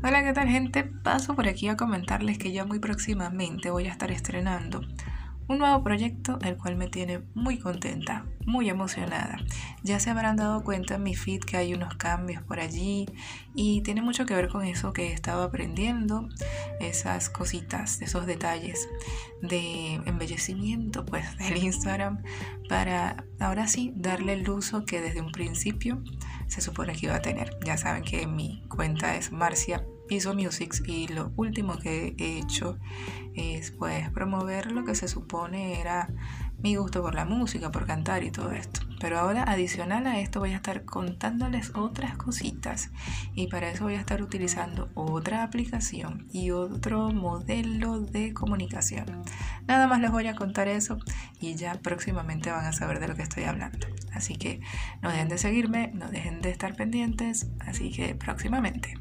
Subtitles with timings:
[0.00, 0.84] Hola, ¿qué tal gente?
[0.84, 4.80] Paso por aquí a comentarles que ya muy próximamente voy a estar estrenando
[5.48, 9.38] un nuevo proyecto el cual me tiene muy contenta, muy emocionada.
[9.82, 13.06] Ya se habrán dado cuenta en mi feed que hay unos cambios por allí
[13.56, 16.28] y tiene mucho que ver con eso que he estado aprendiendo,
[16.78, 18.88] esas cositas, esos detalles
[19.42, 22.22] de embellecimiento pues del Instagram
[22.68, 26.02] para ahora sí darle el uso que desde un principio
[26.48, 27.56] se supone que iba a tener.
[27.64, 32.78] Ya saben que mi cuenta es Marcia Piso Music y lo último que he hecho
[33.34, 36.08] es pues promover lo que se supone era
[36.60, 38.80] mi gusto por la música, por cantar y todo esto.
[39.00, 42.90] Pero ahora adicional a esto voy a estar contándoles otras cositas
[43.34, 49.22] y para eso voy a estar utilizando otra aplicación y otro modelo de comunicación.
[49.68, 50.98] Nada más les voy a contar eso
[51.40, 53.86] y ya próximamente van a saber de lo que estoy hablando.
[54.12, 54.60] Así que
[55.02, 58.94] no dejen de seguirme, no dejen de estar pendientes, así que próximamente.